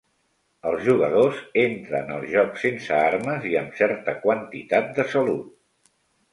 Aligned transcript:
Els 0.69 0.79
jugadors 0.87 1.41
entren 1.65 2.09
al 2.15 2.25
joc 2.33 2.57
sense 2.63 2.97
armes 3.03 3.47
i 3.53 3.55
amb 3.63 3.79
certa 3.85 4.19
quantitat 4.27 4.93
de 5.01 5.09
salut. 5.17 5.97